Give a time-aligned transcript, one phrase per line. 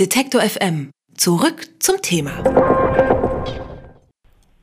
[0.00, 0.90] Detektor FM.
[1.16, 2.32] Zurück zum Thema.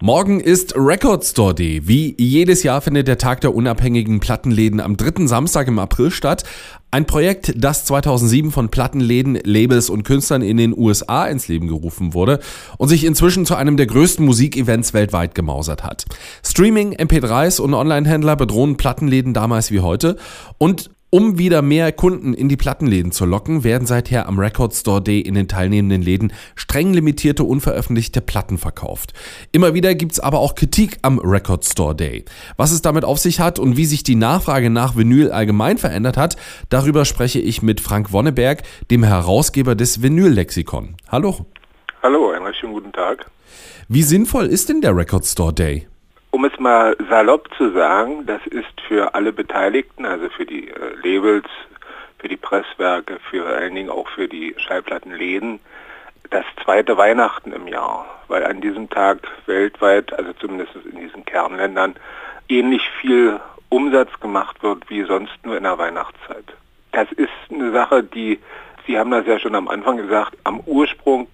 [0.00, 1.80] Morgen ist Record Store Day.
[1.88, 6.44] Wie jedes Jahr findet der Tag der unabhängigen Plattenläden am dritten Samstag im April statt.
[6.92, 12.14] Ein Projekt, das 2007 von Plattenläden, Labels und Künstlern in den USA ins Leben gerufen
[12.14, 12.38] wurde
[12.78, 16.04] und sich inzwischen zu einem der größten Musikevents weltweit gemausert hat.
[16.44, 20.18] Streaming, MP3s und Online-Händler bedrohen Plattenläden damals wie heute
[20.58, 25.00] und um wieder mehr Kunden in die Plattenläden zu locken, werden seither am Record Store
[25.00, 29.14] Day in den teilnehmenden Läden streng limitierte unveröffentlichte Platten verkauft.
[29.50, 32.26] Immer wieder gibt's aber auch Kritik am Record Store Day.
[32.58, 36.18] Was es damit auf sich hat und wie sich die Nachfrage nach Vinyl allgemein verändert
[36.18, 36.36] hat,
[36.68, 40.96] darüber spreche ich mit Frank Wonneberg, dem Herausgeber des Vinyl-Lexikon.
[41.08, 41.46] Hallo.
[42.02, 43.30] Hallo, einen recht schönen guten Tag.
[43.88, 45.86] Wie sinnvoll ist denn der Record Store Day?
[46.30, 50.94] Um es mal salopp zu sagen, das ist für alle Beteiligten, also für die äh,
[51.02, 51.46] Labels,
[52.18, 55.60] für die Presswerke, für allen Dingen auch für die Schallplattenläden,
[56.30, 61.94] das zweite Weihnachten im Jahr, weil an diesem Tag weltweit, also zumindest in diesen Kernländern,
[62.48, 66.44] ähnlich viel Umsatz gemacht wird wie sonst nur in der Weihnachtszeit.
[66.92, 68.40] Das ist eine Sache, die,
[68.86, 71.28] Sie haben das ja schon am Anfang gesagt, am Ursprung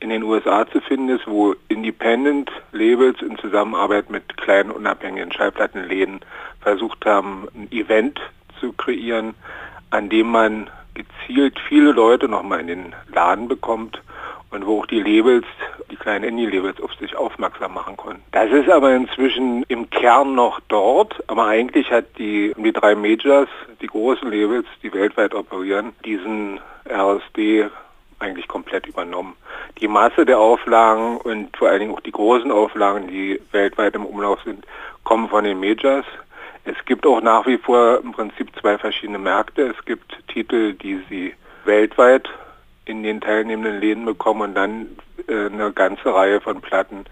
[0.00, 6.20] in den USA zu finden ist, wo Independent Labels in Zusammenarbeit mit kleinen unabhängigen Schallplattenläden
[6.60, 8.20] versucht haben, ein Event
[8.60, 9.34] zu kreieren,
[9.90, 14.00] an dem man gezielt viele Leute nochmal in den Laden bekommt
[14.50, 15.46] und wo auch die Labels,
[15.90, 18.22] die kleinen Indie-Labels auf sich aufmerksam machen konnten.
[18.32, 23.48] Das ist aber inzwischen im Kern noch dort, aber eigentlich hat die, die drei Majors,
[23.80, 27.68] die großen Labels, die weltweit operieren, diesen RSD
[28.18, 29.36] eigentlich komplett übernommen.
[29.80, 34.06] Die Masse der Auflagen und vor allen Dingen auch die großen Auflagen, die weltweit im
[34.06, 34.66] Umlauf sind,
[35.04, 36.06] kommen von den Majors.
[36.64, 39.68] Es gibt auch nach wie vor im Prinzip zwei verschiedene Märkte.
[39.68, 42.28] Es gibt Titel, die sie weltweit
[42.84, 44.86] in den teilnehmenden Läden bekommen und dann
[45.28, 47.04] äh, eine ganze Reihe von Platten,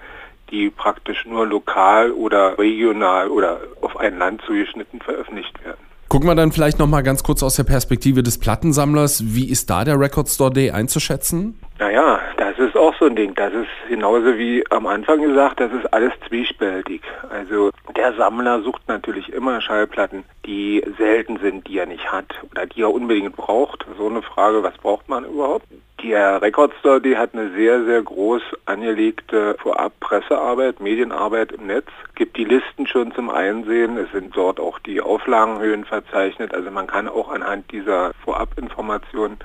[0.51, 5.86] die praktisch nur lokal oder regional oder auf ein Land zugeschnitten veröffentlicht werden.
[6.17, 9.35] Gucken wir dann vielleicht noch mal ganz kurz aus der Perspektive des Plattensammlers.
[9.35, 11.61] Wie ist da der Record Store Day einzuschätzen?
[11.79, 13.35] Naja, das ist auch so ein Ding.
[13.35, 17.03] Das ist genauso wie am Anfang gesagt, das ist alles zwiespältig.
[17.29, 22.65] Also der Sammler sucht natürlich immer Schallplatten, die selten sind, die er nicht hat oder
[22.65, 23.85] die er unbedingt braucht.
[23.99, 25.67] So eine Frage, was braucht man überhaupt?
[26.07, 31.89] Der Record Store, die hat eine sehr, sehr groß angelegte Vorab-Pressearbeit, Medienarbeit im Netz.
[32.15, 33.97] Gibt die Listen schon zum Einsehen.
[33.97, 36.55] Es sind dort auch die Auflagenhöhen verzeichnet.
[36.55, 39.39] Also man kann auch anhand dieser Vorabinformationen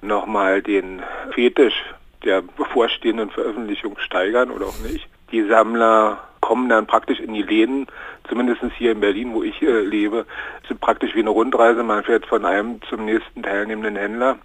[0.00, 1.02] nochmal den
[1.34, 1.84] Fetisch
[2.24, 5.06] der bevorstehenden Veröffentlichung steigern oder auch nicht.
[5.30, 7.86] Die Sammler kommen dann praktisch in die Läden,
[8.26, 10.24] zumindest hier in Berlin, wo ich äh, lebe,
[10.66, 11.82] sind praktisch wie eine Rundreise.
[11.82, 14.38] Man fährt von einem zum nächsten teilnehmenden Händler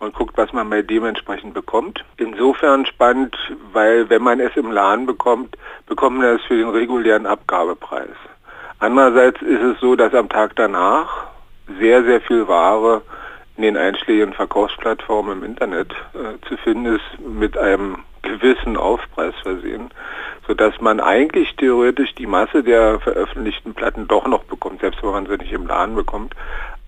[0.00, 2.04] und guckt, was man bei dementsprechend bekommt.
[2.16, 3.36] Insofern spannend,
[3.72, 5.56] weil wenn man es im Laden bekommt,
[5.86, 8.16] bekommt man es für den regulären Abgabepreis.
[8.78, 11.26] Andererseits ist es so, dass am Tag danach
[11.78, 13.02] sehr, sehr viel Ware
[13.56, 19.90] in den einschlägigen Verkaufsplattformen im Internet äh, zu finden ist, mit einem gewissen Aufpreis versehen,
[20.46, 25.26] sodass man eigentlich theoretisch die Masse der veröffentlichten Platten doch noch bekommt, selbst wenn man
[25.26, 26.34] sie nicht im Laden bekommt,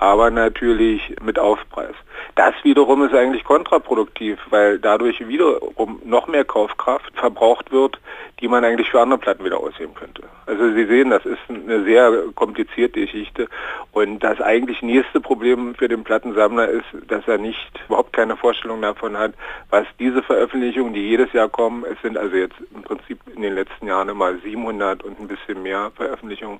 [0.02, 1.94] aber natürlich mit Aufpreis.
[2.34, 8.00] Das wiederum ist eigentlich kontraproduktiv, weil dadurch wiederum noch mehr Kaufkraft verbraucht wird,
[8.40, 10.24] die man eigentlich für andere Platten wieder ausheben könnte.
[10.46, 13.48] Also Sie sehen, das ist eine sehr komplizierte Geschichte
[13.92, 18.82] und das eigentlich nächste Problem für den Plattensammler ist, dass er nicht überhaupt keine Vorstellung
[18.82, 19.34] davon hat,
[19.70, 23.54] was diese Veröffentlichungen, die jedes Jahr kommen, es sind also jetzt im Prinzip in den
[23.54, 26.58] letzten Jahren immer 700 und ein bisschen mehr Veröffentlichungen,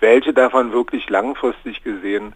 [0.00, 2.34] welche davon wirklich langfristig gesehen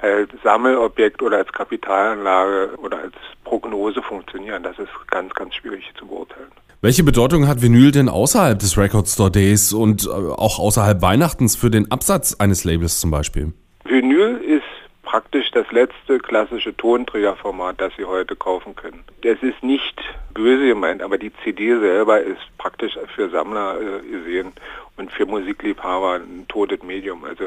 [0.00, 4.62] als Sammelobjekt oder als Kapitalanlage oder als Prognose funktionieren.
[4.62, 6.50] Das ist ganz, ganz schwierig zu beurteilen.
[6.80, 11.54] Welche Bedeutung hat Vinyl denn außerhalb des Record Store Days und äh, auch außerhalb Weihnachtens
[11.54, 13.52] für den Absatz eines Labels zum Beispiel?
[13.84, 14.62] Vinyl ist
[15.04, 19.04] praktisch das letzte klassische Tonträgerformat, das Sie heute kaufen können.
[19.22, 20.00] Es ist nicht
[20.34, 24.52] böse gemeint, aber die CD selber ist praktisch für Sammler äh, gesehen
[24.96, 27.24] und für Musikliebhaber ein totes Medium.
[27.24, 27.44] Also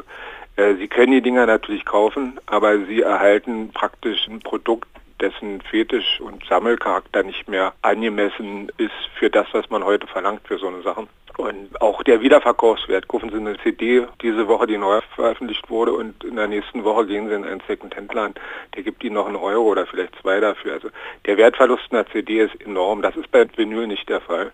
[0.55, 4.87] äh, Sie können die Dinger natürlich kaufen, aber Sie erhalten praktisch ein Produkt,
[5.19, 10.57] dessen Fetisch und Sammelcharakter nicht mehr angemessen ist für das, was man heute verlangt für
[10.57, 11.07] so eine Sachen.
[11.37, 13.07] Und auch der Wiederverkaufswert.
[13.07, 17.07] Kaufen Sie eine CD diese Woche, die neu veröffentlicht wurde und in der nächsten Woche
[17.07, 18.35] gehen Sie in einen Second-Hand-Laden,
[18.75, 20.73] der gibt Ihnen noch einen Euro oder vielleicht zwei dafür.
[20.73, 20.89] Also
[21.25, 23.01] der Wertverlust einer CD ist enorm.
[23.01, 24.51] Das ist bei Vinyl nicht der Fall.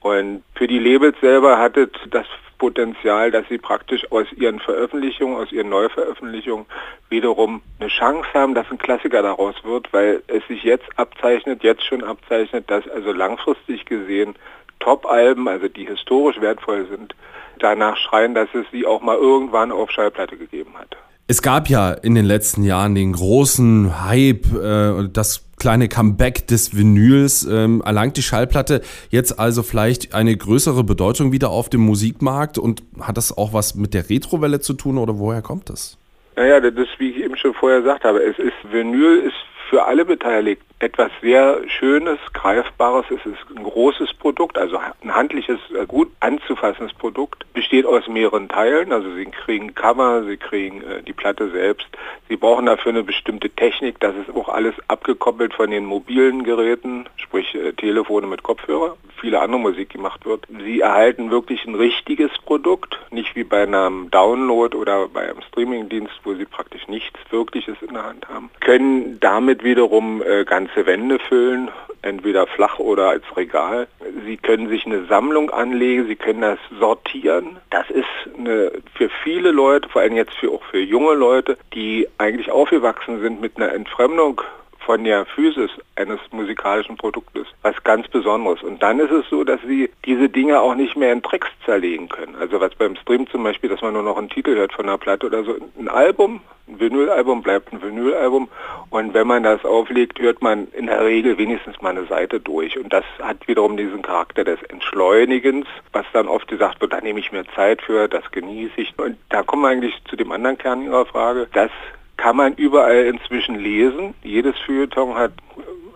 [0.00, 2.26] Und für die Labels selber hat es das
[2.58, 6.66] Potenzial, dass sie praktisch aus ihren Veröffentlichungen, aus ihren Neuveröffentlichungen
[7.08, 11.84] wiederum eine Chance haben, dass ein Klassiker daraus wird, weil es sich jetzt abzeichnet, jetzt
[11.84, 14.34] schon abzeichnet, dass also langfristig gesehen
[14.80, 17.14] Top-Alben, also die historisch wertvoll sind,
[17.58, 20.96] danach schreien, dass es sie auch mal irgendwann auf Schallplatte gegeben hat.
[21.26, 26.76] Es gab ja in den letzten Jahren den großen Hype, äh, das kleine Comeback des
[26.76, 27.46] Vinyls.
[27.48, 28.80] Ähm, erlangt die Schallplatte
[29.10, 33.76] jetzt also vielleicht eine größere Bedeutung wieder auf dem Musikmarkt und hat das auch was
[33.76, 35.96] mit der Retrowelle zu tun oder woher kommt das?
[36.34, 39.34] Naja, das ist, wie ich eben schon vorher gesagt habe, es ist Vinyl ist
[39.70, 43.04] für alle Beteiligten etwas sehr Schönes, Greifbares.
[43.10, 47.44] Es ist ein großes Produkt, also ein handliches, äh, gut anzufassendes Produkt.
[47.52, 51.86] Besteht aus mehreren Teilen, also Sie kriegen Cover, Sie kriegen äh, die Platte selbst.
[52.28, 57.06] Sie brauchen dafür eine bestimmte Technik, das ist auch alles abgekoppelt von den mobilen Geräten,
[57.16, 60.46] sprich äh, Telefone mit Kopfhörer, viele andere Musik gemacht wird.
[60.48, 66.14] Sie erhalten wirklich ein richtiges Produkt, nicht wie bei einem Download oder bei einem Streamingdienst,
[66.24, 68.50] wo Sie praktisch nichts Wirkliches in der Hand haben.
[68.60, 71.70] Können damit wiederum äh, ganze Wände füllen,
[72.02, 73.88] entweder flach oder als Regal.
[74.24, 77.58] Sie können sich eine Sammlung anlegen, Sie können das sortieren.
[77.70, 78.06] Das ist
[78.38, 83.20] eine, für viele Leute, vor allem jetzt für, auch für junge Leute, die eigentlich aufgewachsen
[83.20, 84.40] sind mit einer Entfremdung
[84.78, 88.62] von der Physis eines musikalischen Produktes was ganz Besonderes.
[88.62, 92.08] Und dann ist es so, dass sie diese Dinge auch nicht mehr in Tricks zerlegen
[92.08, 92.34] können.
[92.36, 94.98] Also was beim Stream zum Beispiel, dass man nur noch einen Titel hört von einer
[94.98, 95.56] Platte oder so.
[95.78, 96.40] Ein Album,
[96.70, 98.48] ein Vinylalbum bleibt ein Vinylalbum.
[98.90, 102.78] Und wenn man das auflegt, hört man in der Regel wenigstens mal eine Seite durch.
[102.78, 107.20] Und das hat wiederum diesen Charakter des Entschleunigens, was dann oft gesagt wird, da nehme
[107.20, 108.94] ich mir Zeit für, das genieße ich.
[108.98, 111.48] Und da kommen wir eigentlich zu dem anderen Kern Ihrer Frage.
[111.52, 111.70] Das
[112.16, 114.14] kann man überall inzwischen lesen.
[114.22, 115.32] Jedes Feuilleton hat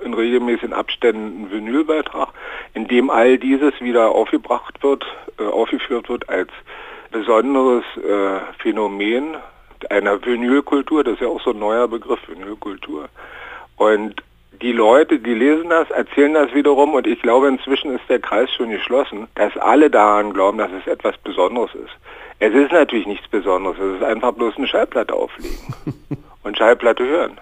[0.05, 2.29] in regelmäßigen Abständen einen Vinylbeitrag,
[2.75, 5.05] in dem all dieses wieder aufgebracht wird,
[5.39, 6.51] äh, aufgeführt wird als
[7.11, 9.37] besonderes äh, Phänomen
[9.91, 11.05] einer Vinylkultur.
[11.05, 13.09] Das ist ja auch so ein neuer Begriff, Vinylkultur.
[13.77, 14.23] Und
[14.63, 18.49] die Leute, die lesen das, erzählen das wiederum und ich glaube, inzwischen ist der Kreis
[18.53, 21.93] schon geschlossen, dass alle daran glauben, dass es etwas Besonderes ist.
[22.39, 25.59] Es ist natürlich nichts Besonderes, es ist einfach bloß eine Schallplatte auflegen
[26.43, 27.39] und Schallplatte hören.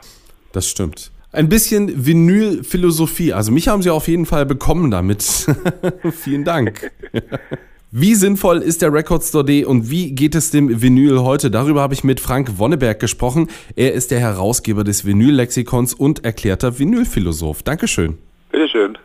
[0.52, 1.10] Das stimmt.
[1.32, 3.32] Ein bisschen Vinyl-Philosophie.
[3.32, 5.22] Also mich haben Sie auf jeden Fall bekommen damit.
[6.12, 6.90] Vielen Dank.
[7.94, 11.50] Wie sinnvoll ist der Record Store D und wie geht es dem Vinyl heute?
[11.50, 13.50] Darüber habe ich mit Frank Wonneberg gesprochen.
[13.76, 17.62] Er ist der Herausgeber des Vinyl-Lexikons und erklärter Vinylphilosoph.
[17.62, 18.16] Dankeschön.
[18.50, 18.96] Bitteschön.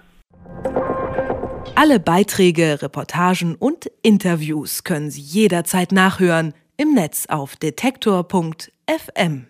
[1.76, 9.48] Alle Beiträge, Reportagen und Interviews können Sie jederzeit nachhören im Netz auf detektor.fm.